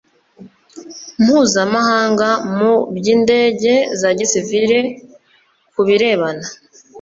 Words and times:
Mpuzamahanga 1.23 2.29
mu 2.57 2.73
by 2.95 3.05
Indege 3.15 3.73
za 3.99 4.09
Gisivili 4.17 4.79
ku 5.73 5.81
birebana 5.87 6.45